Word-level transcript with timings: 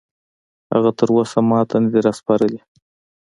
هغه 0.73 0.89
تراوسه 0.99 1.39
ماته 1.49 1.75
نه 1.83 1.89
دي 1.93 1.99
راسپارلي 2.05 2.59